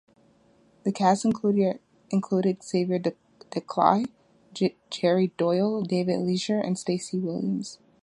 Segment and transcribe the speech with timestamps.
[0.81, 1.79] The cast included
[2.63, 2.99] Xavier
[3.51, 4.07] Declie,
[4.89, 7.77] Jerry Doyle, David Leisure and Stacey Williams.